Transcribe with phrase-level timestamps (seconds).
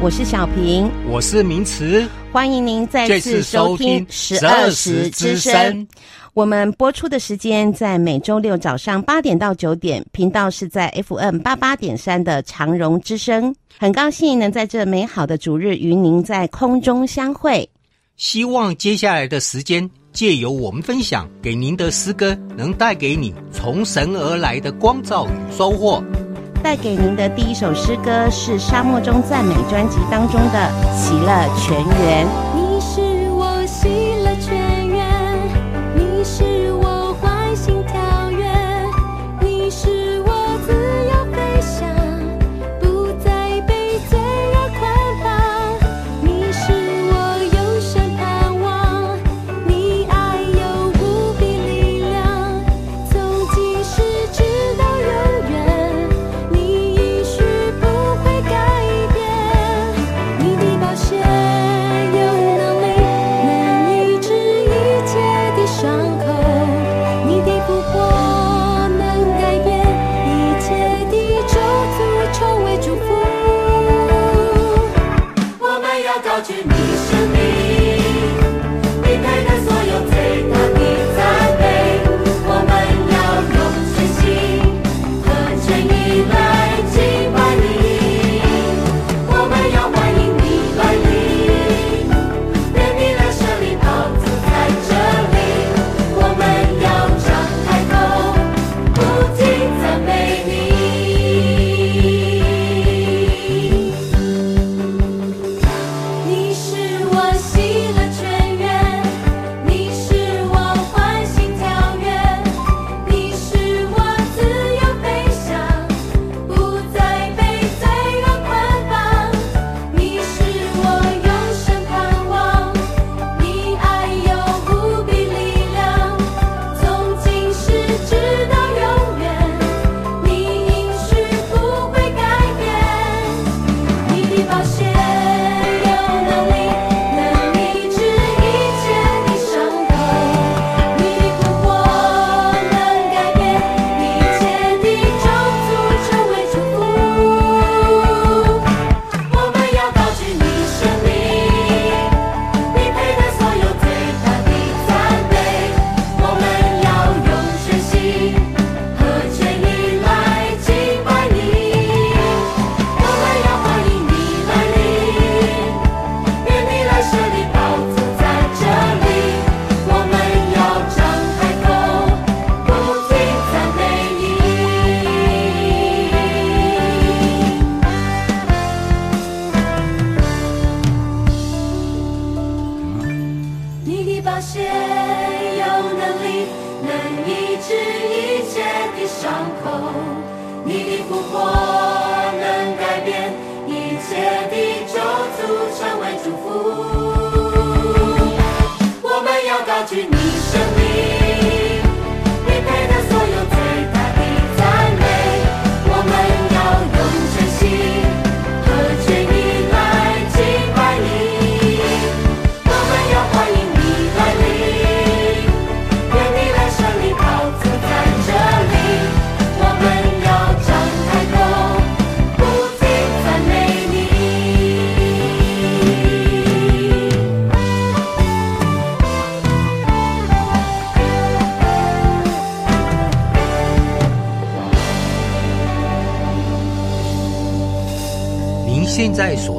[0.00, 5.86] 我是小平，我是明慈，欢迎您再次收听十二时之声。
[6.32, 13.54] 我们播出的时间在每周六早上八点到九点，频道是在 FM 八八点三的长荣之声。
[13.78, 17.68] 很高兴能在这美好的主日与您在空中相会。
[18.16, 26.02] 希望接下来的时间，借由我们分享给您的诗歌，能带给你从神而来的光照与收获。
[26.64, 32.26] 带给您的第一首诗歌是《沙漠中赞美》专辑当中的《喜乐泉源》。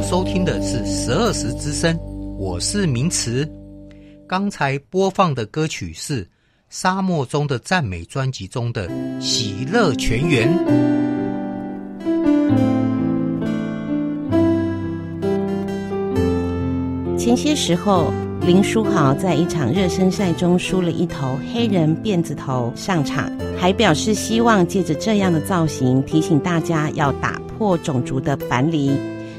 [0.08, 1.98] 收听的是十二时之声，
[2.38, 3.44] 我是明慈。
[4.28, 6.24] 刚才播放的歌曲是
[6.70, 8.88] 《沙漠中的赞美》专辑中的
[9.20, 10.48] 《喜乐泉源》。
[17.18, 28.92] 前些时候，林书豪在一场热身赛中梳了一头黑人辫子头上场，还表示希望借着这样的造型提醒大家要打破种族的藩篱。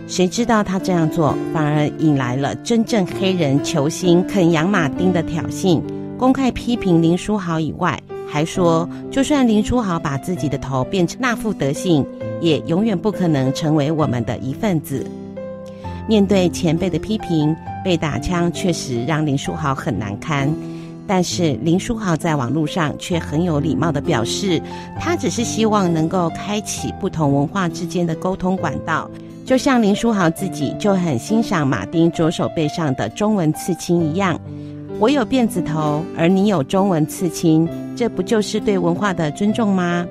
[0.06, 5.82] 谁知道他这样做，反而引来了真正黑人球星肯扬马丁的挑衅，
[6.16, 12.06] 公开批评林书豪以外，还说就算林书豪把自己的头变成那副德性，
[12.40, 15.04] 也永远不可能成为我们的一份子。
[16.08, 20.48] 面对前辈的批评，被打枪确实让林书豪很难堪，
[21.04, 24.62] 但是林书豪在网络上却很有礼貌地表示，
[25.00, 29.10] 他只是希望能够开启不同文化之间的沟通管道。
[29.46, 34.38] 就像林书豪自己就很欣赏马丁左手背上的中文刺青一样，
[34.98, 40.04] 我有辫子头，而你有中文刺青，这不就是对文化的尊重吗？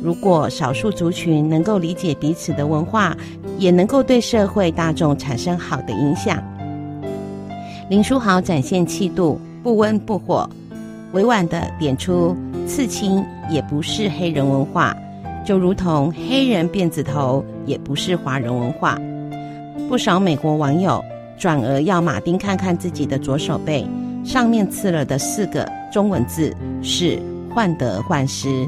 [0.00, 3.16] 如果少数族群能够理解彼此的文化，
[3.58, 6.40] 也能够对社会大众产生好的影响。
[7.90, 10.48] 林书豪展现气度，不温不火，
[11.12, 12.36] 委婉的点出
[12.68, 14.96] 刺青也不是黑人文化。
[15.46, 18.98] 就如同黑人辫子头也不是华人文化，
[19.88, 21.00] 不少美国网友
[21.38, 23.86] 转而要马丁看看自己的左手背，
[24.24, 27.16] 上面刺了的四个中文字是
[27.54, 28.66] “患得患失”。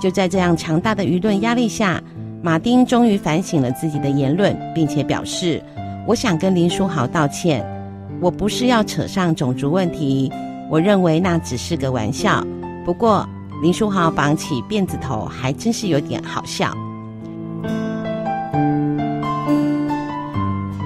[0.00, 2.02] 就在这样强大的舆论压力下，
[2.42, 5.62] 马丁终于反省了自己的言论，并且表示
[6.08, 7.62] ：“我想跟林书豪道歉，
[8.22, 10.32] 我不是要扯上种族问题，
[10.70, 12.42] 我认为那只是个玩笑。
[12.86, 13.28] 不过。”
[13.62, 16.74] 林书豪绑起辫子头，还真是有点好笑。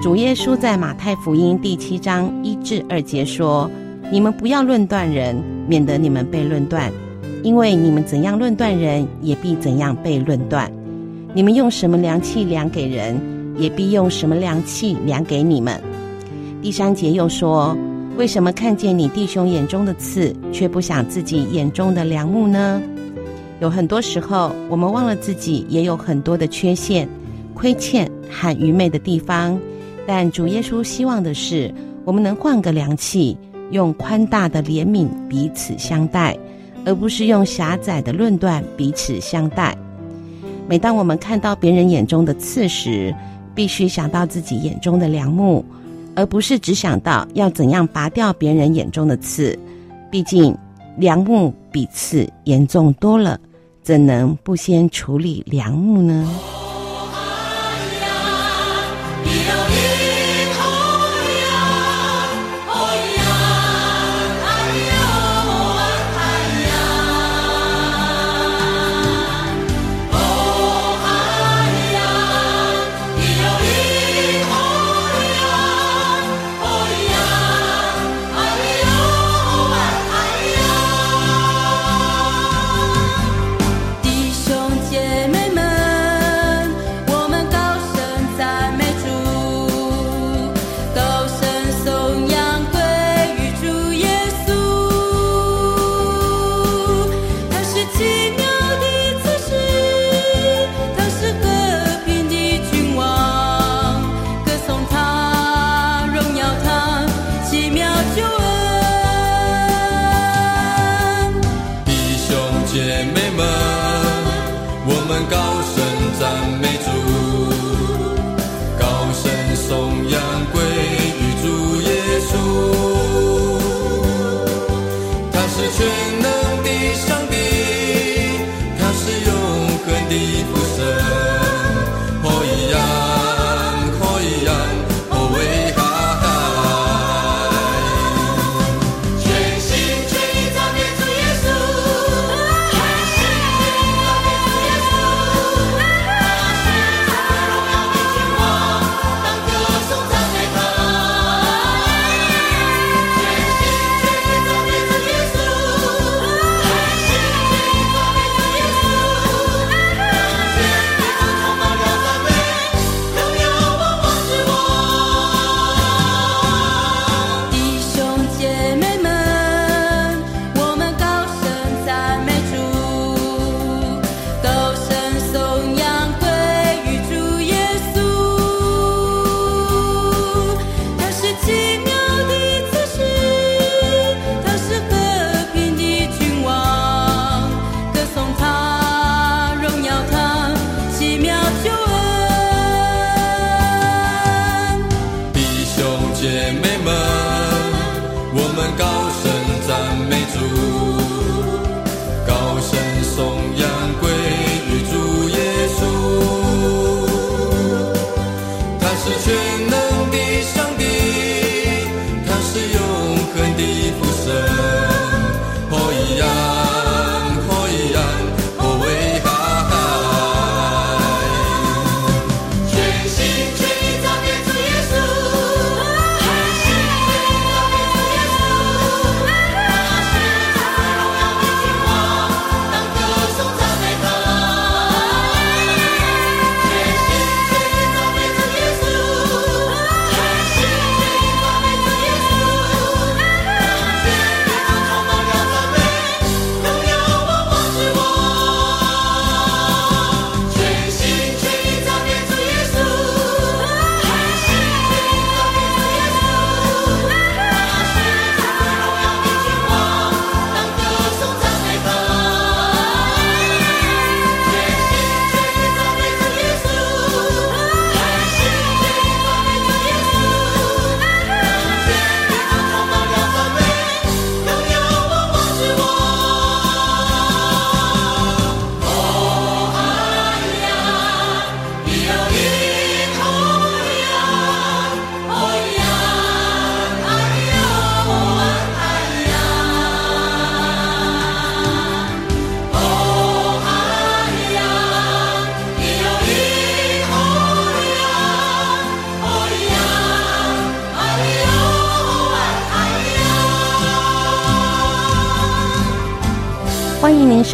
[0.03, 3.71] 主耶稣在马太福音第七章一至二节说
[4.11, 6.91] ：“你们不要论断人，免得你们被论断，
[7.43, 10.69] 因为你们怎样论断人，也必怎样被论断。
[11.33, 13.17] 你们用什么量器量给人，
[13.57, 15.81] 也必用什么量器量给你们。”
[16.61, 17.75] 第三节又说
[18.17, 22.81] ：“为什么看见你弟兄眼中的刺，却不想自己眼中的梁木呢？”
[23.59, 27.07] 有很多时候，我们忘了自己也有很多的缺陷、
[27.53, 29.59] 亏欠和愚昧的地方。
[30.07, 31.73] 但主耶稣希望的是，
[32.05, 33.37] 我们能换个良气，
[33.71, 36.37] 用宽大的怜悯彼此相待，
[36.85, 39.75] 而不是用狭窄的论断彼此相待。
[40.67, 43.13] 每当我们看到别人眼中的刺时，
[43.53, 45.65] 必须想到自己眼中的梁木。
[46.15, 49.57] 而不是只想到要怎样拔掉别人眼中的刺，
[50.09, 50.57] 毕竟
[50.97, 53.39] 梁木比刺严重多了，
[53.83, 56.27] 怎能不先处理梁木呢？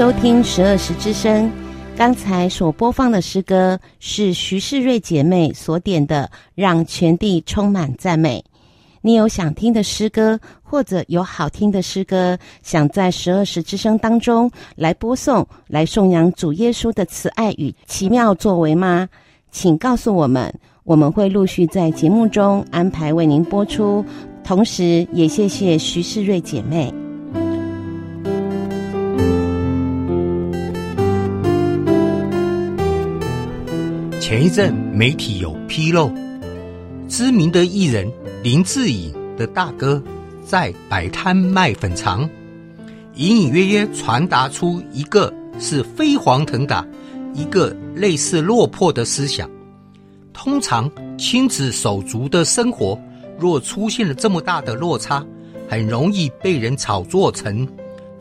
[0.01, 1.47] 收听十二时之声。
[1.95, 8.43] 刚才所播放的诗歌是徐世瑞姐妹所点的《让全地充满赞美》。
[9.01, 19.07] 你有想听的诗歌，或者有好听的诗歌，想在十二时之声当中来播送，来颂扬主耶稣的慈爱与奇妙作为吗？
[19.51, 20.51] 请告诉我们，
[20.83, 24.03] 我们会陆续在节目中安排为您播出。
[24.43, 26.91] 同时，也谢谢徐世瑞姐妹。
[34.31, 36.09] 前一阵媒体有披露，
[37.09, 38.09] 知名的艺人
[38.41, 40.01] 林志颖的大哥
[40.41, 42.29] 在摆摊卖粉肠，
[43.15, 46.87] 隐隐约约传达出一个是飞黄腾达，
[47.33, 49.49] 一个类似落魄的思想。
[50.31, 52.97] 通常亲子手足的生活，
[53.37, 55.21] 若出现了这么大的落差，
[55.67, 57.67] 很容易被人炒作成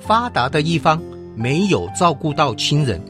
[0.01, 1.01] 发达的一方
[1.37, 3.01] 没有照顾到亲人。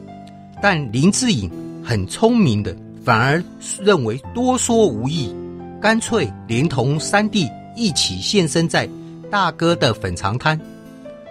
[0.61, 1.49] 但林志颖
[1.83, 2.77] 很聪明的。
[3.03, 3.43] 反而
[3.79, 5.33] 认为多说无益，
[5.81, 8.87] 干脆连同三弟一起现身在
[9.31, 10.59] 大哥的粉肠摊，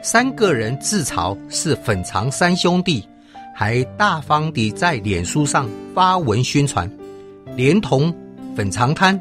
[0.03, 3.07] 三个人自嘲是粉肠三兄弟，
[3.55, 6.91] 还大方地在脸书上发文宣传，
[7.55, 8.13] 连同
[8.57, 9.19] 粉肠摊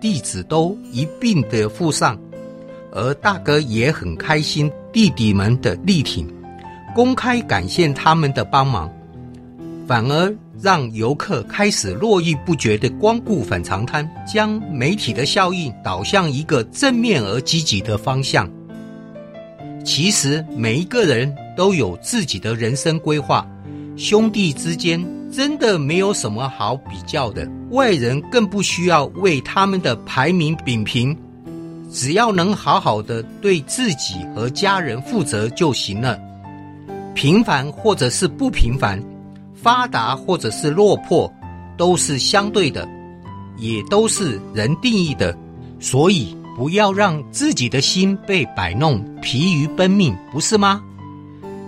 [0.00, 2.18] 地址都一并的附上，
[2.90, 6.28] 而大哥也很开心弟弟们的力挺，
[6.96, 8.90] 公开感谢他们的帮忙，
[9.86, 10.34] 反而。
[10.62, 18.48] 让游客开始络绎不绝地光顾粉肠滩，将媒体的效应导向一个正面而积极的方向。
[19.84, 23.44] 其实每一个人都有自己的人生规划，
[23.96, 31.16] 兄弟之间真的没有什么好比较的，外人更不需要为他们的排名比拼，
[31.90, 36.16] 只要能好好的对自己和家人负责就行了。
[37.14, 39.02] 平凡或者是不平凡。
[39.62, 41.32] 发达或者是落魄，
[41.76, 42.88] 都是相对的，
[43.56, 45.38] 也都是人定义的，
[45.78, 50.82] 所以不要让自己的心被摆弄，疲于奔命，不是吗？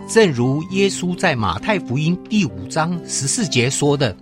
[0.09, 4.15] 正如耶稣在马太福音第五章十四节说的：“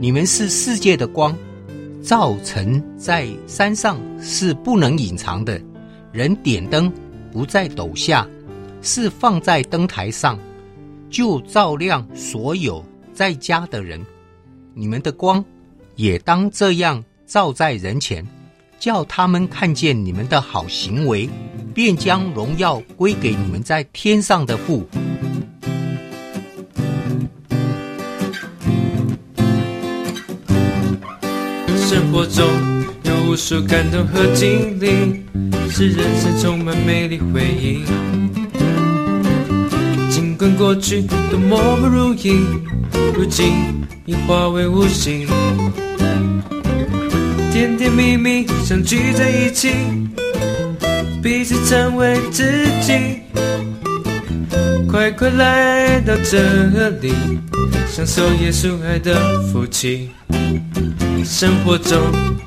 [0.00, 1.36] 你们是世界的光，
[2.02, 5.60] 照成在山上是不能隐藏的。
[6.10, 6.90] 人点灯
[7.30, 8.26] 不在斗下，
[8.80, 10.38] 是放在灯台上，
[11.10, 12.82] 就照亮所有。”
[13.14, 14.04] 在家的人，
[14.74, 15.42] 你们的光
[15.94, 18.26] 也当这样照在人前，
[18.80, 21.30] 叫他们看见你们的好行为，
[21.72, 24.84] 便将荣耀归给你们在天上的父。
[31.76, 32.44] 生活中
[33.04, 35.22] 有无数感动和经历，
[35.70, 38.43] 使人生充满美丽回忆。
[40.56, 42.38] 过去多么不如意。
[43.14, 43.52] 如今
[44.06, 45.26] 已化为无形，
[47.52, 49.70] 甜甜蜜蜜相聚在一起，
[51.22, 53.20] 彼此成为知己。
[54.90, 57.12] 快快来到这里，
[57.88, 60.10] 享受耶稣爱的福气。
[61.24, 61.98] 生活中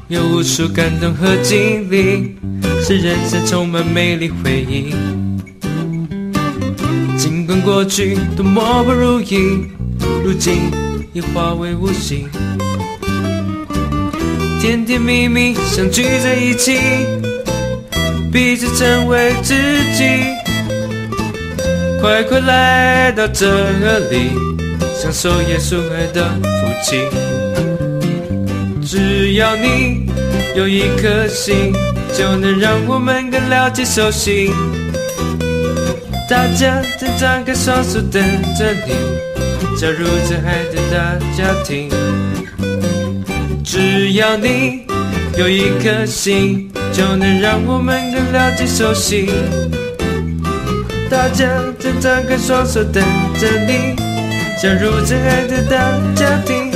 [0.07, 2.36] 有无数感动和经历，
[2.81, 4.93] 使人生充满美丽回忆。
[7.62, 9.67] 过去多么不如意。
[10.24, 10.72] 如今
[11.13, 12.30] 已化为无形，
[14.62, 16.78] 甜甜蜜蜜相聚在一起，
[18.32, 19.54] 彼此成为知
[19.96, 20.04] 己。
[22.02, 23.70] 快快来到这
[24.10, 24.32] 里，
[24.93, 26.98] 享受耶稣爱的福气。
[28.86, 30.06] 只要你
[30.56, 31.74] 有一颗心，
[32.13, 34.52] 就能让我们更了解、熟悉。
[36.29, 38.21] 大家正张开双手等
[38.57, 38.93] 着你。
[39.79, 41.89] 加入这爱的大家庭，
[43.63, 44.85] 只要你
[45.37, 49.29] 有一颗心，就能让我们更了解、熟悉。
[51.09, 51.47] 大家
[51.79, 53.03] 正张开双手等
[53.39, 53.95] 着你，
[54.61, 56.66] 加入这爱的大家庭。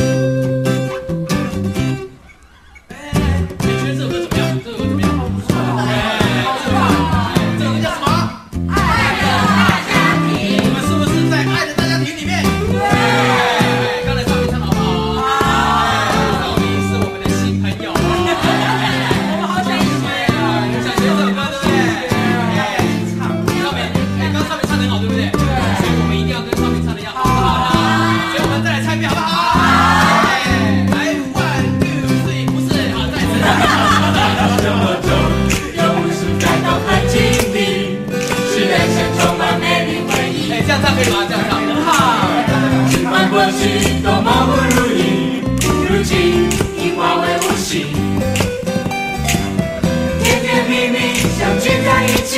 [52.06, 52.34] 一起，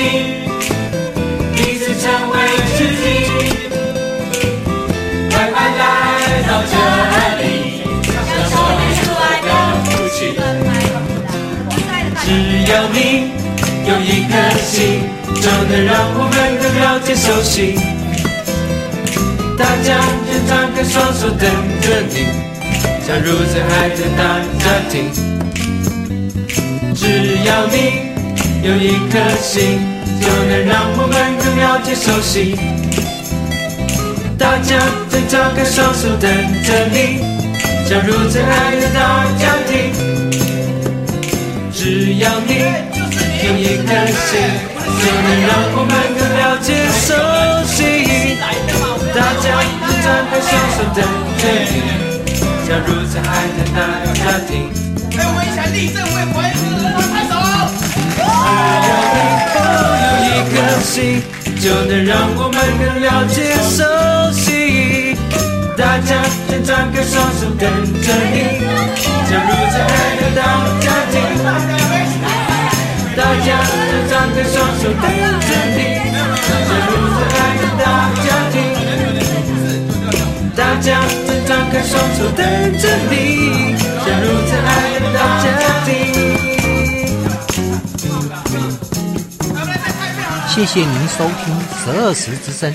[1.56, 2.34] 彼此成为
[2.78, 3.04] 知己。
[5.30, 5.82] 快快来
[6.48, 6.74] 到这
[7.42, 7.44] 里，
[8.04, 8.08] 享
[8.50, 9.48] 受你主爱的
[9.86, 10.18] 福气。
[12.26, 12.28] 只
[12.72, 12.98] 要你
[13.88, 14.72] 有一颗心，
[15.42, 17.54] 就能让我们更了解、熟悉。
[19.58, 19.88] 大家
[20.26, 21.42] 就张开双手等
[21.82, 22.14] 着你，
[23.06, 24.22] 加入这爱的大
[24.60, 24.94] 家庭。
[26.96, 27.02] 只
[27.44, 27.76] 要你
[28.64, 29.78] 有一颗心，
[30.22, 32.56] 就能让我们更了解、熟悉。
[34.40, 34.80] 大家
[35.12, 36.32] 就张开双手等
[36.64, 37.20] 着你，
[37.84, 39.92] 加入这爱的大家庭。
[41.74, 42.64] 只要你
[43.44, 43.92] 有一颗
[44.32, 44.40] 心，
[44.80, 47.12] 就能让我们更了解、熟
[47.68, 47.76] 悉。
[49.12, 51.04] 大家都张开双手等
[51.36, 51.84] 着你，
[52.64, 54.72] 加入这爱的大家庭。
[55.20, 56.64] 哎，我们一起来立正，为怀孕拍手。
[56.64, 56.83] 只要你
[58.88, 61.22] 有一颗心，
[61.60, 63.82] 就能让我们更了解、熟
[64.32, 65.18] 悉。
[65.76, 67.66] 大家都张开双手等
[68.02, 68.36] 着你，
[69.28, 70.40] 加入这爱的大
[70.80, 71.16] 家庭。
[73.16, 73.48] 大家
[73.90, 75.06] 都张开双手等
[75.42, 75.80] 着你，
[76.46, 77.84] 加入这爱的大
[78.24, 78.56] 家庭。
[80.56, 80.88] 大家
[81.26, 82.40] 正张开双手等
[82.78, 83.14] 着你，
[84.06, 85.46] 加入这爱的大家
[90.54, 92.72] 谢谢您收听十二时之声，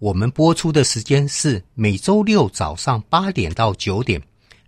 [0.00, 4.20] 我们播出的时间是每周六早上八点到九点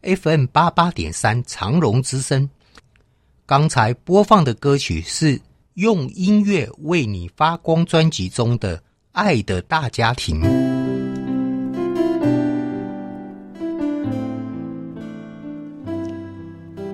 [0.02, 2.48] ，FM 八八点三长荣之声。
[3.46, 5.38] 刚才播放的歌曲是
[5.74, 8.78] 《用音乐为你发光》专辑中的
[9.10, 10.40] 《爱的大家庭》。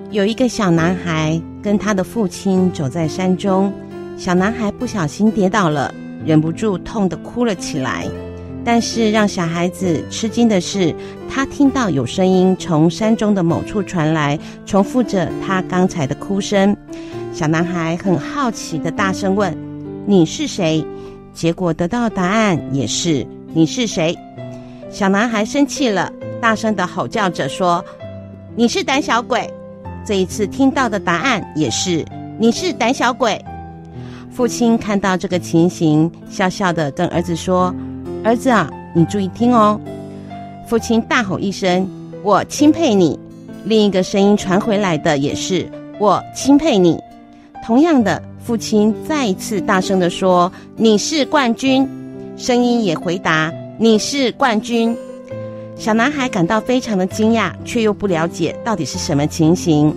[0.09, 3.71] 有一个小男孩跟他的父亲走在山中，
[4.17, 5.93] 小男孩不小心跌倒了，
[6.25, 8.05] 忍不住痛得哭了起来。
[8.65, 10.93] 但是让小孩子吃惊的是，
[11.29, 16.75] 他听到有声音从山中的某处传来，重复着他刚才的哭声。
[17.31, 19.55] 小男孩很好奇地大声问
[20.05, 20.83] ：“你是谁？”
[21.31, 24.17] 结果得到答案也是：“你是谁？”
[24.89, 27.85] 小男孩生气了，大声地吼叫着说
[28.55, 29.47] ：“你是胆小鬼！”
[30.03, 32.03] 这一次听到的答案也是
[32.39, 33.39] ：“你是胆小鬼。”
[34.37, 37.73] 父亲看到这个情形，笑笑的跟儿子说
[38.23, 39.81] ：“儿子啊，你注意听哦。”
[40.69, 41.89] 父亲大吼一声
[42.21, 43.19] ：“我钦佩你！”
[43.65, 45.67] 另一个声音传回来的也是
[45.99, 46.99] ：“我钦佩你。”
[47.65, 51.89] 同样的，父亲再一次大声的说：“你是冠军。”
[52.37, 54.95] 声音也回答：“你是冠军。”
[55.75, 59.91] 小男孩感到非常的惊讶，却又不了解到底是什么情形。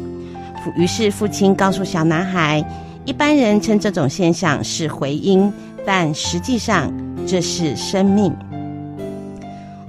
[0.77, 2.65] 于是父亲告诉小男孩，
[3.05, 5.53] 一般人称这种现象是回音，
[5.85, 6.93] 但实际上
[7.27, 8.35] 这是生命。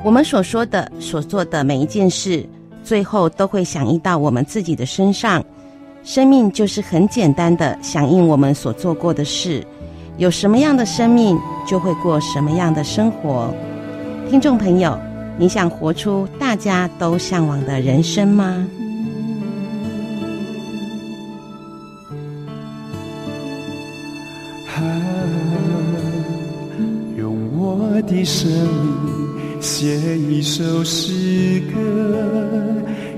[0.04, 2.48] 我们所说的、所做的每一件事，
[2.84, 5.44] 最后都会响应到我们自己的身上。
[6.04, 9.64] 生命就是很简单的响应我们所做过的事，
[10.18, 13.54] 有什么样的生命，就会过什么样的生活。
[14.30, 14.98] 听众朋友。
[15.38, 18.68] 你想活出大家都向往的人生吗？
[28.12, 31.80] 的生命写一首诗歌，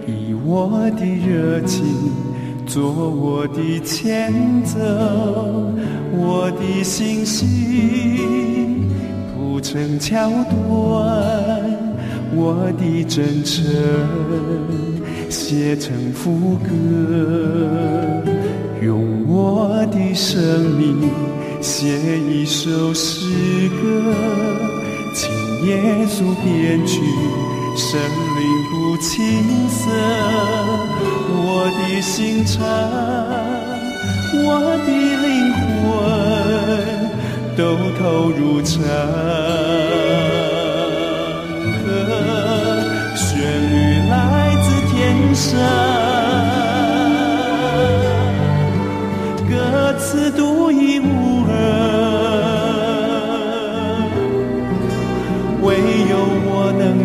[0.05, 1.83] 以我的热情
[2.67, 4.31] 做我的前
[4.63, 4.77] 奏，
[6.11, 8.87] 我的心性
[9.33, 11.73] 铺成桥段。
[12.35, 13.63] 我的真诚
[15.29, 16.67] 写成副歌，
[18.81, 20.41] 用我的生
[20.79, 20.97] 命
[21.61, 24.15] 写一首诗歌，
[25.65, 26.99] 耶稣编曲，
[27.77, 29.89] 生灵不青涩，
[31.29, 32.61] 我的心肠，
[34.45, 34.47] 我
[34.85, 34.89] 的
[35.23, 35.91] 灵魂
[37.55, 37.61] 都
[37.97, 38.73] 投入唱。
[45.33, 45.49] 上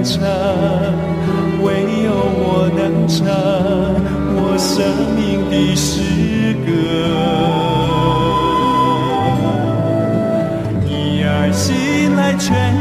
[0.08, 0.24] 唱，
[1.62, 1.66] 唯
[2.02, 2.08] 有
[2.40, 3.18] 我能唱
[4.40, 4.72] 我生
[5.14, 6.68] 命的诗歌，
[10.86, 12.77] 你爱心来全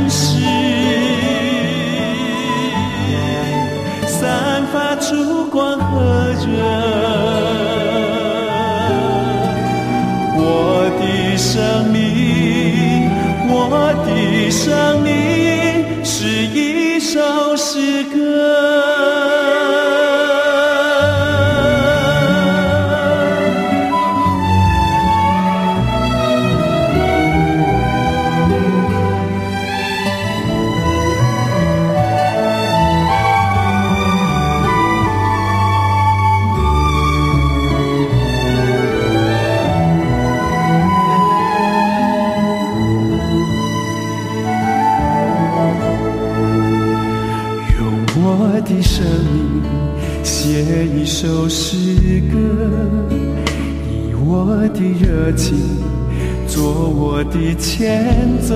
[57.77, 58.09] 前
[58.41, 58.55] 走，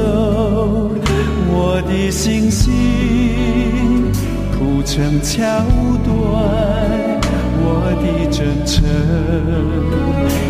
[1.47, 4.11] 我的心情
[4.51, 5.45] 谱成桥
[6.03, 6.09] 段，
[7.61, 8.83] 我的真诚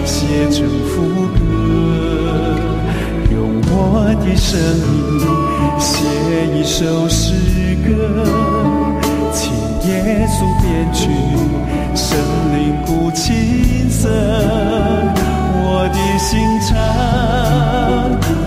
[0.05, 1.01] 写成副
[1.36, 1.43] 歌，
[3.29, 5.19] 用我的声音
[5.77, 6.07] 写
[6.57, 7.91] 一首诗歌，
[9.34, 9.51] 请
[9.89, 11.10] 耶稣编曲。
[11.93, 12.17] 神
[12.55, 14.07] 灵古琴瑟，
[15.82, 16.78] 我的心肠，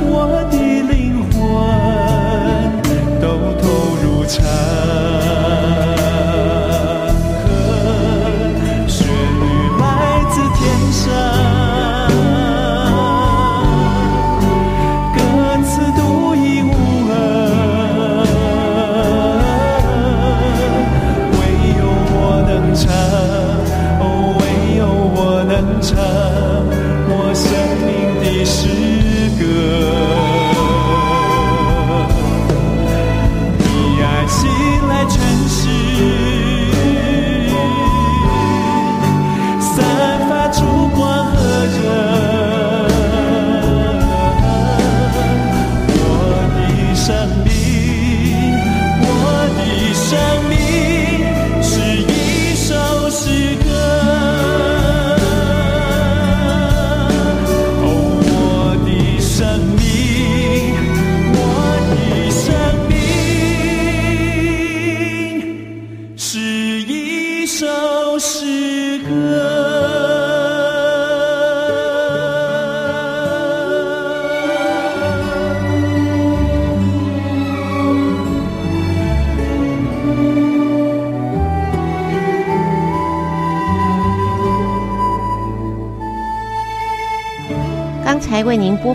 [0.06, 0.63] 我的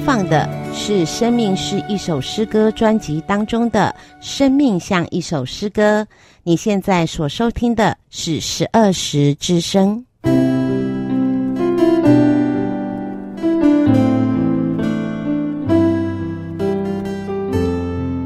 [0.09, 3.95] 放的是《生命是一首诗歌》专辑当中的
[4.27, 6.01] 《生命像一首诗歌》。
[6.41, 10.03] 你现在所收听的是十二时之声。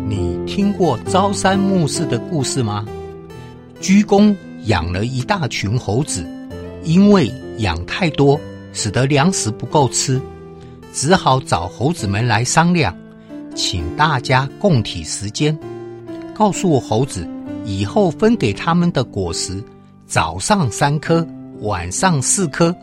[0.08, 2.86] 你听过朝三暮四的故事吗？
[3.82, 4.34] 居公
[4.68, 6.26] 养了一大群猴子，
[6.84, 8.40] 因为养太多，
[8.72, 10.22] 使得粮食不够吃。
[10.94, 12.96] 只好找猴子们来商量，
[13.56, 15.58] 请大家共体时间，
[16.36, 17.28] 告诉猴子
[17.66, 19.62] 以后分给他们的果实，
[20.06, 21.28] 早上三颗，
[21.62, 22.74] 晚上四颗。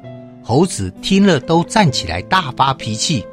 [0.42, 3.24] 猴子听了都站起来大发脾气。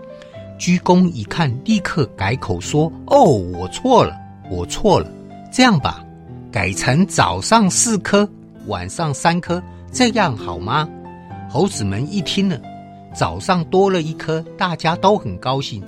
[0.59, 4.15] 鞠躬一看，立刻改口说：“哦，我错了，
[4.51, 5.09] 我错了。
[5.51, 6.05] 这样吧，
[6.51, 8.29] 改成早上四颗，
[8.67, 9.61] 晚上三颗，
[9.91, 10.87] 这样好吗？”
[11.49, 12.59] 猴子们一听了。
[13.17, 15.81] 早上多了一颗，大家都很高兴，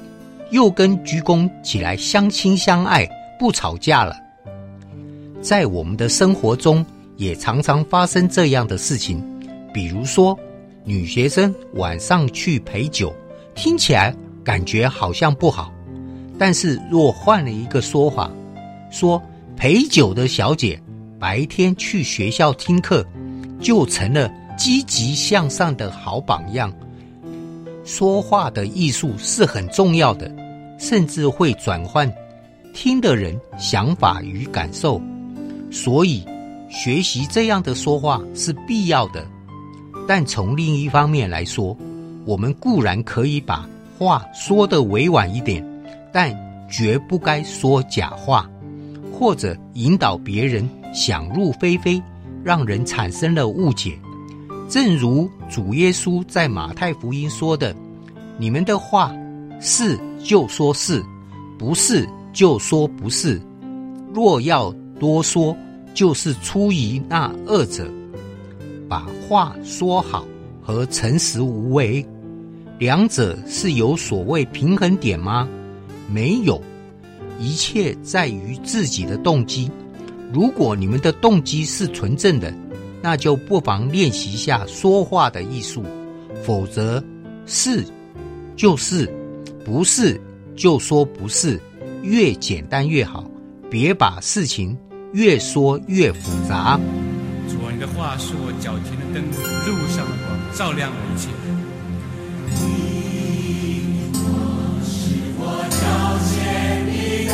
[0.50, 4.16] 又跟鞠躬起来相亲相爱，不吵架了。
[5.40, 6.84] 在我们的生活中，
[7.18, 9.24] 也常常发生这样的事情，
[9.72, 10.36] 比如说，
[10.84, 13.14] 女学生晚上去陪酒，
[13.54, 14.12] 听起来
[14.44, 15.72] 感觉好像不好，
[16.40, 18.32] 但是若换了一个说法，
[18.90, 19.22] 说
[19.56, 20.82] 陪酒的小姐
[21.20, 23.06] 白天去学校听课，
[23.62, 26.74] 就成了积极向上的好榜样。
[27.90, 30.32] 说话的艺术是很重要的，
[30.78, 32.08] 甚至会转换
[32.72, 35.02] 听的人想法与感受，
[35.72, 36.24] 所以
[36.70, 39.26] 学习这样的说话是必要的。
[40.08, 41.76] 但从另一方面来说，
[42.26, 45.66] 我们固然可以把话说得委婉一点，
[46.14, 46.32] 但
[46.70, 48.48] 绝不该说假话，
[49.12, 52.00] 或者引导别人想入非非，
[52.44, 53.98] 让人产生了误解。
[54.70, 57.76] 正如主耶稣在马太福音说的
[58.38, 59.12] ：“你们的话
[59.60, 61.04] 是就说是，
[61.58, 63.42] 不是就说不是。
[64.14, 65.58] 若要多说，
[65.94, 67.92] 就是出于那恶者。
[68.88, 70.26] 把话说好
[70.62, 72.06] 和诚实无为，
[72.78, 75.48] 两者是有所谓平衡点吗？
[76.08, 76.62] 没有。
[77.40, 79.72] 一切在于自己的动机。
[80.32, 82.54] 如果你们的动机是纯正的，
[83.02, 85.84] 那就不妨练习一下说话的艺术。
[86.44, 87.04] 否则，
[87.46, 87.84] 是
[88.56, 89.12] 就是，
[89.66, 90.20] 不是
[90.56, 91.60] 就说不是，
[92.02, 93.30] 越简单越好。
[93.70, 94.76] 别把事情
[95.14, 96.80] 越说越复杂。
[97.48, 99.24] 主啊，你的话是我脚前的灯，
[99.66, 101.30] 路上的光，照亮我一切。
[102.48, 104.18] 你我
[104.84, 104.90] 是
[105.38, 105.82] 我脚
[106.26, 106.90] 前的
[107.30, 107.34] 灯，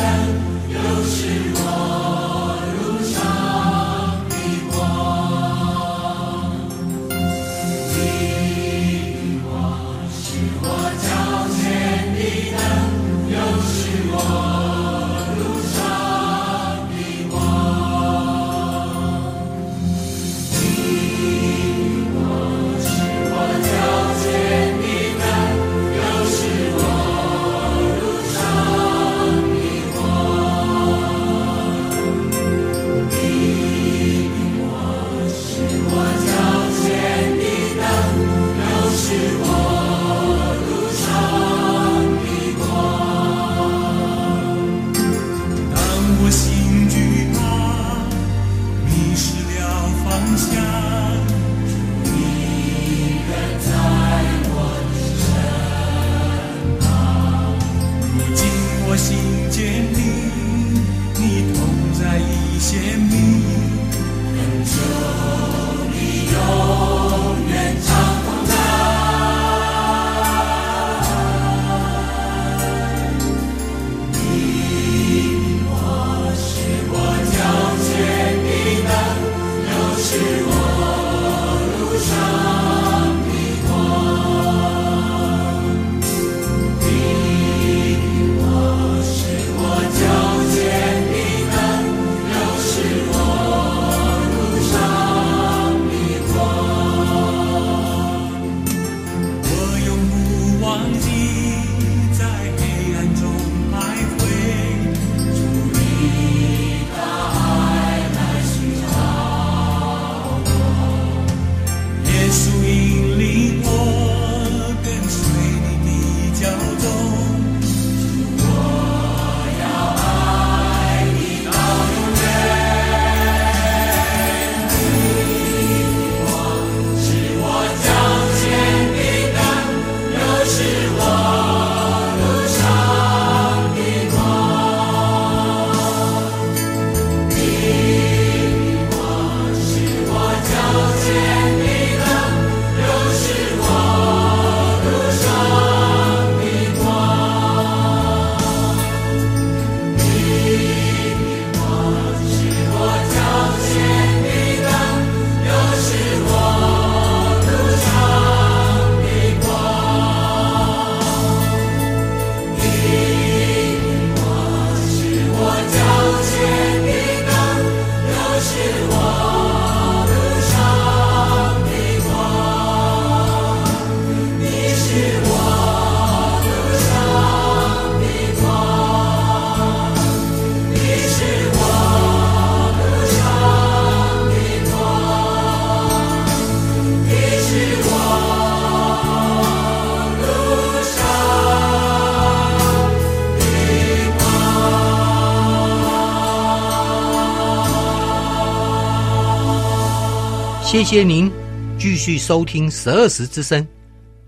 [200.76, 201.32] 谢谢您
[201.78, 203.66] 继续收听十二时之声。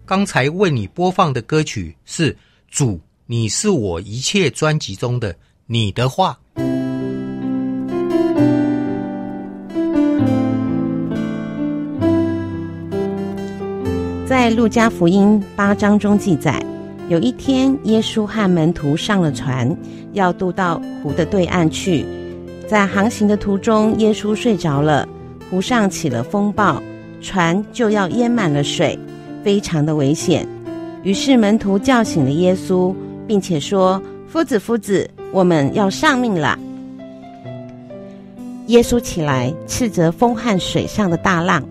[0.07, 2.33] 刚才为你播放的歌曲是
[2.71, 5.31] 《主，你是我一切》专辑中的
[5.67, 6.39] 《你的话》。
[14.27, 16.65] 在路加福音八章中记载，
[17.11, 19.77] 有一天，耶稣和门徒上了船，
[20.15, 22.07] 要渡到湖的对岸去。
[22.67, 25.07] 在航行的途中，耶稣睡着了，
[25.51, 26.83] 湖上起了风暴，
[27.21, 28.99] 船就要淹满了水，
[29.43, 30.47] 非常的危险。
[31.03, 32.95] 于是门徒叫醒了耶稣，
[33.27, 36.59] 并且说：“夫子，夫子，我们要丧命了。”
[38.67, 41.63] 耶稣起来，斥责风和水上的大浪。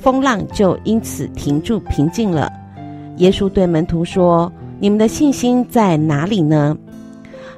[0.00, 2.50] 风浪就因此停住，平静了。
[3.18, 6.76] 耶稣对门徒说：“你们的信心在哪里呢？”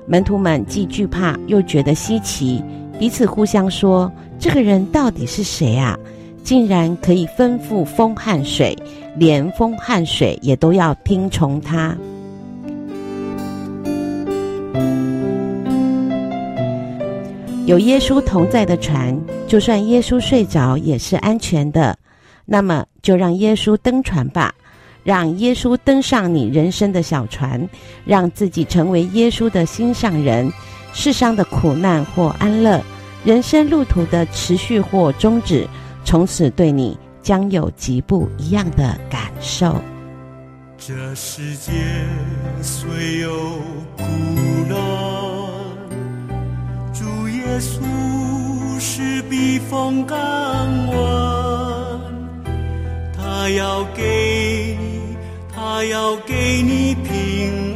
[0.06, 2.62] 门徒们既惧怕又觉得稀奇，
[2.98, 5.98] 彼此互相说：“这个人到底是谁啊？
[6.44, 8.76] 竟然可以吩咐风和水，
[9.16, 11.96] 连风和水也都要听从他。”
[17.66, 19.14] 有耶稣同在的船，
[19.46, 21.94] 就算耶稣睡着也是安全的。
[22.46, 24.54] 那么，就让耶稣登船吧，
[25.04, 27.68] 让耶稣登上你人生的小船，
[28.06, 30.50] 让自己成为耶稣的心上人。
[30.94, 32.80] 世上的苦难或安乐，
[33.24, 35.68] 人生路途的持续或终止，
[36.04, 39.80] 从此对你将有极不一样的感受。
[40.78, 41.72] 这世界
[42.62, 43.30] 虽有
[43.96, 44.04] 苦
[44.68, 44.76] 难，
[46.94, 47.82] 主耶稣
[48.78, 50.16] 是避风港
[50.86, 52.00] 湾，
[53.14, 55.16] 他要给你，
[55.52, 57.67] 他要给你平安，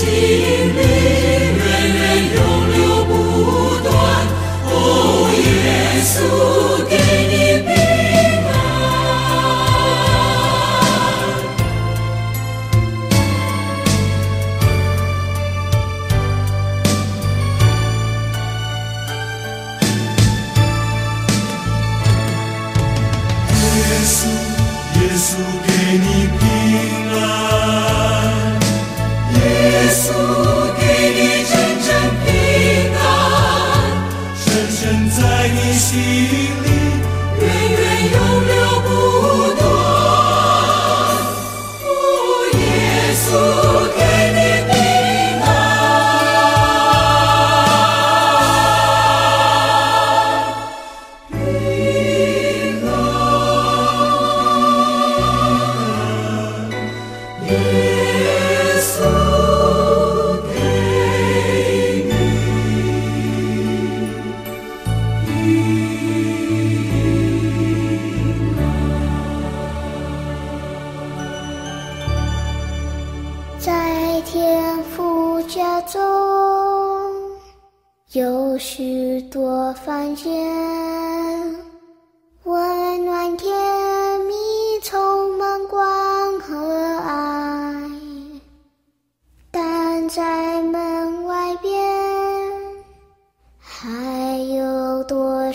[0.00, 0.57] 在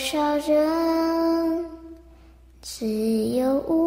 [0.04, 1.66] 少人，
[2.62, 2.86] 只
[3.38, 3.83] 有我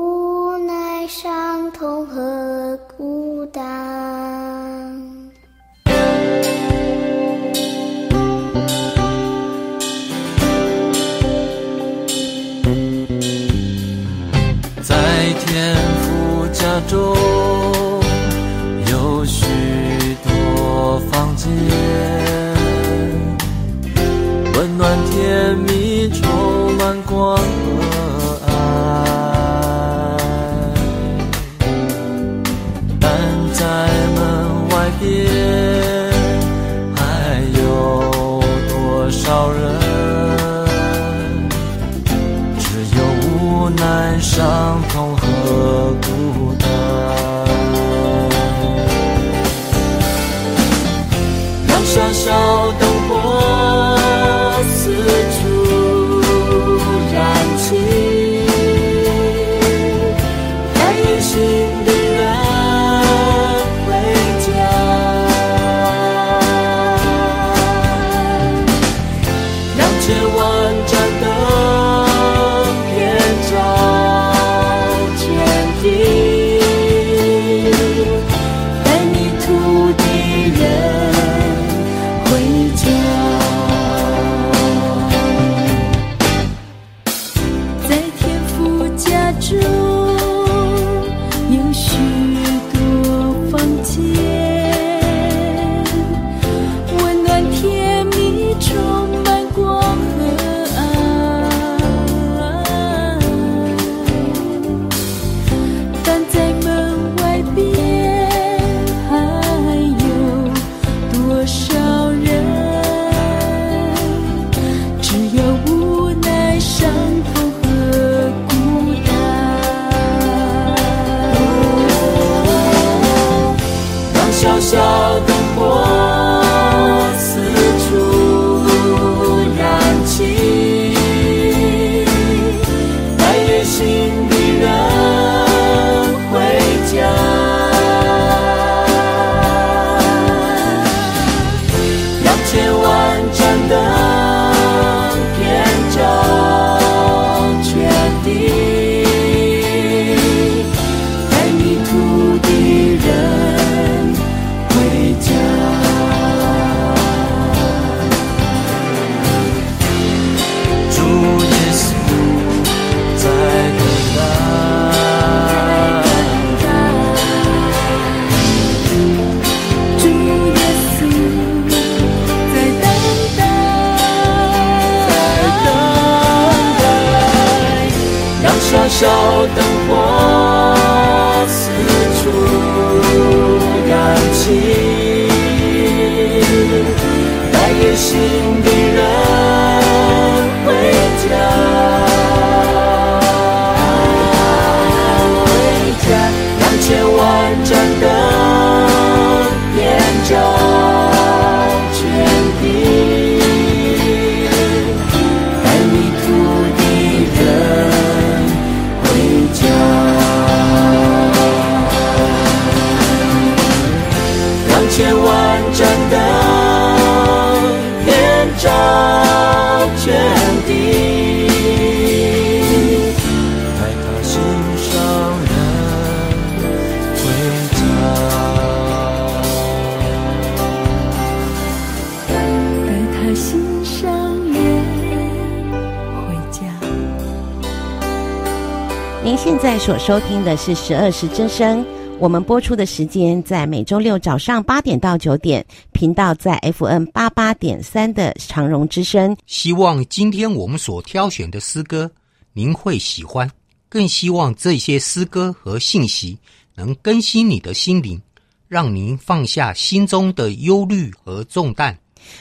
[239.87, 241.87] 所收听的是十二时之声，
[242.19, 249.37] 我们播出的时间在每周六早上八点到九点，频道在 FM 八八点三的长荣之声。
[249.47, 252.11] 希望今天我们所挑选的诗歌
[252.53, 253.49] 您会喜欢，
[253.89, 256.37] 更希望这些诗歌和信息
[256.75, 258.21] 能更新你的心灵，
[258.67, 261.97] 让您放下心中的忧虑和重担。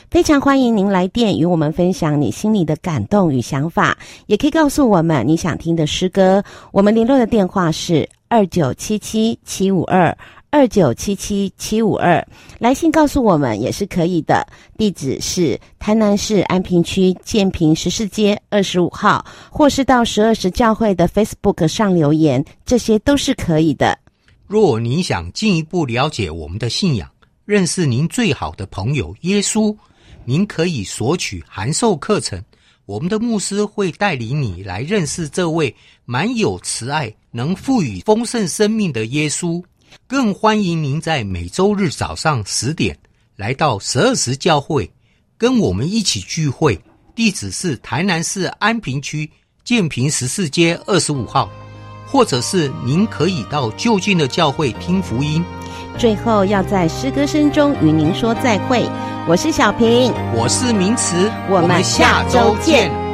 [0.10, 6.44] 非常欢迎您来电与我们分享你心里的感动与想法，也可以告诉我们你想听的诗歌。
[6.72, 10.16] 我们联络的电话是二九七七七五二
[10.50, 12.26] 二九七七七五二，
[12.60, 14.48] 来信告诉我们也是可以的。
[14.78, 23.98] 地址是台南市安平区建平十四街二十五号，或是到十二时教会的 Facebook 上留言，这些都是可以的。
[24.48, 27.10] 若你想进一步了解我们的信仰，
[27.46, 29.78] 认识您最好的朋友耶稣，
[30.26, 32.44] 您可以索取函授课程。
[32.88, 35.76] 我们的牧师会带领你来认识这位
[36.06, 39.64] 满有慈爱、能赋予丰盛生命的耶稣。
[40.08, 42.98] 更欢迎您在每周日早上十点
[43.36, 44.92] 来到十二时教会，
[45.38, 46.80] 跟我们一起聚会。
[47.14, 49.30] 地址是台南市安平区
[49.64, 51.48] 建平十四街二十五号，
[52.08, 55.46] 或者是您可以到就近的教会听福音。
[55.98, 58.86] 最后要在诗歌声中与您说再会，
[59.28, 63.05] 我是小平，我是明慈，我们下周见。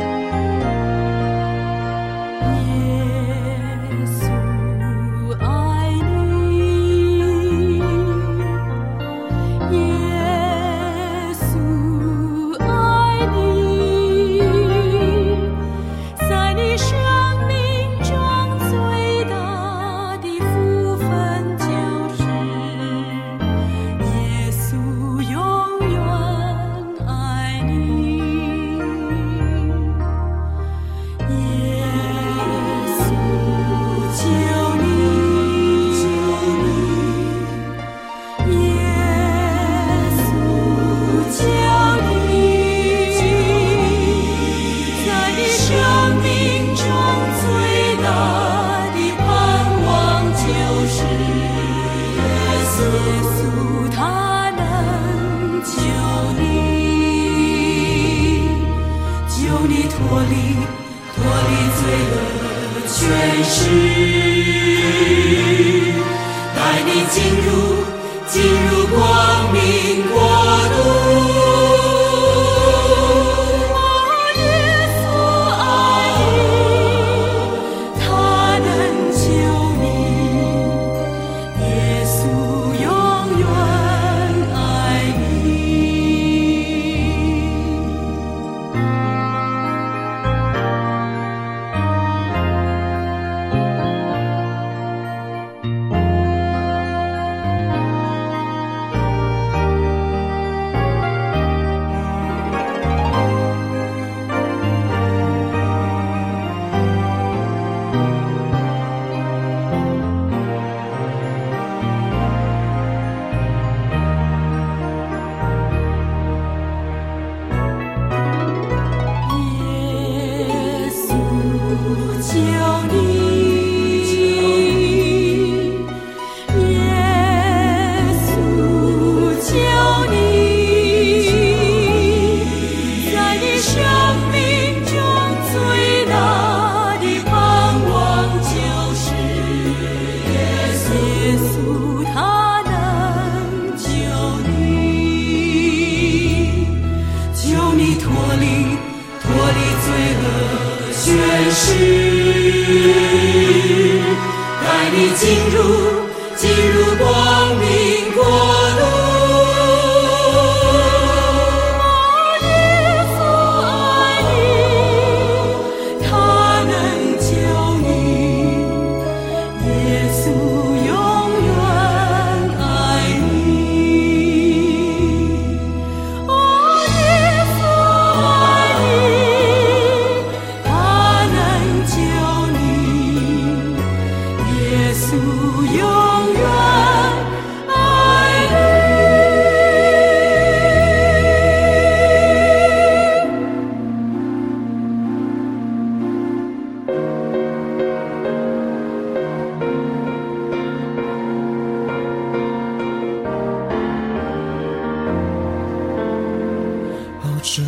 [207.44, 207.64] 这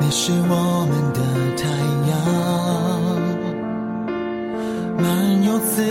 [0.00, 1.20] 你是我们的
[1.56, 1.62] 太
[2.08, 2.12] 阳，
[4.98, 5.04] 满
[5.44, 5.82] 有慈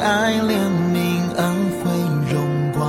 [0.00, 0.50] 爱、怜
[0.92, 0.96] 悯、
[1.36, 1.40] 恩
[1.78, 1.90] 惠、
[2.32, 2.34] 荣
[2.72, 2.82] 光，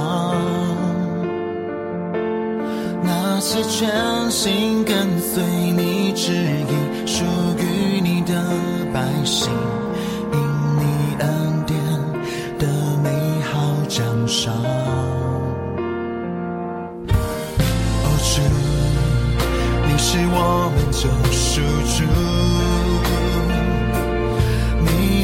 [3.04, 7.24] 那些全心跟随你，指引属
[7.60, 8.34] 于你的
[8.94, 9.52] 百姓。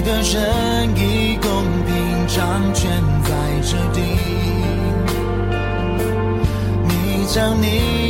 [0.10, 1.50] 的人以公
[1.86, 2.90] 平掌权
[3.24, 3.30] 在
[3.62, 4.02] 这地，
[6.88, 8.09] 你将你。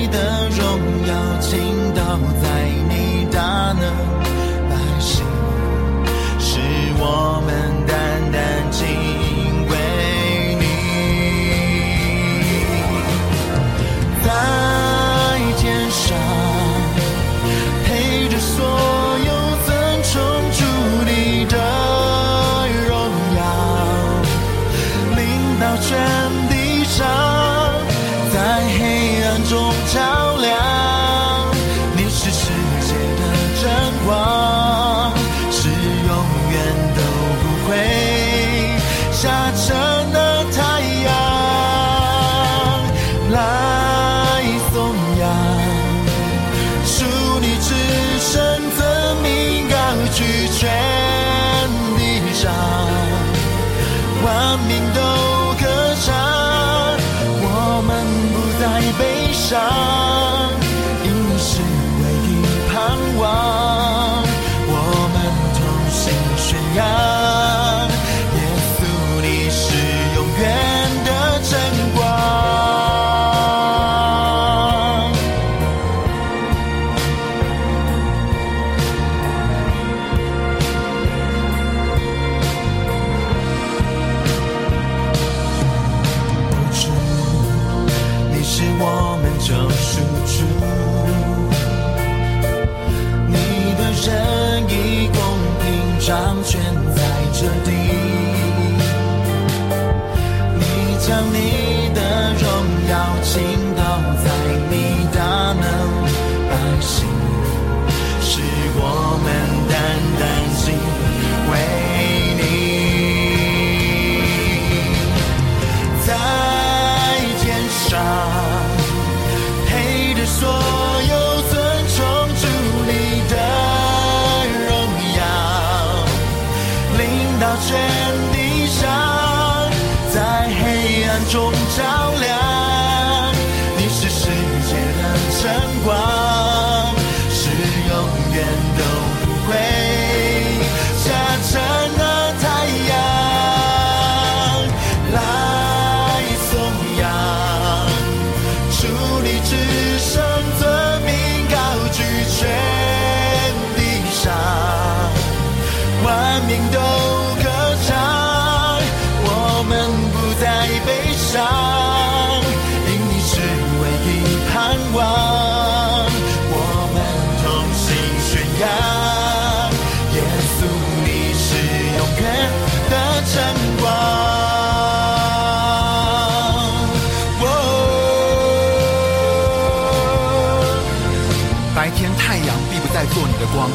[183.00, 183.70] 在做你的光，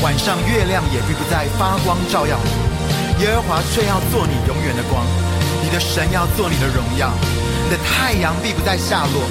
[0.00, 5.04] 晚上月亮也必不再发光照耀你，耶和华却要做你永远的光，
[5.60, 7.10] 你的神要做你的荣耀，
[7.64, 9.24] 你的太阳必不再下落，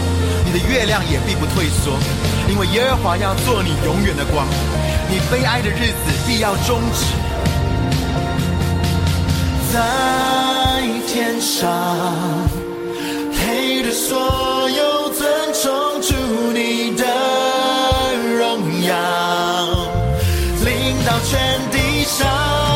[0.43, 1.95] 你的月亮也必不退缩，
[2.49, 4.45] 因为耶和华要做你永远的光，
[5.07, 7.05] 你悲哀的日子必要终止。
[9.71, 11.71] 在天上，
[13.37, 16.13] 配着所有尊崇主
[16.51, 17.28] 你的。
[18.83, 19.65] 要
[20.63, 22.68] 领导全地上。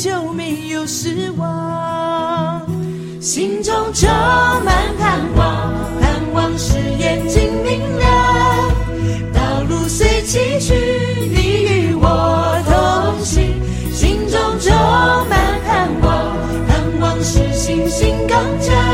[0.00, 2.64] 就没有失望
[3.20, 4.08] 心中充
[4.64, 8.72] 满盼望盼望使眼睛明亮
[9.34, 10.72] 道路虽崎岖
[11.32, 13.60] 你与我同行
[13.92, 14.72] 心中充
[15.28, 16.36] 满盼望
[16.68, 18.87] 盼望使信心更强